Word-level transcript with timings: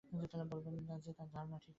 বলবেন 0.49 0.99
যে, 0.99 1.11
তার 1.13 1.27
ধারণা 1.31 1.57
ঠিক 1.57 1.59
নয়। 1.59 1.69